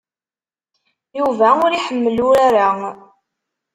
[1.19, 2.69] Yuba ur iḥemmel urar-a.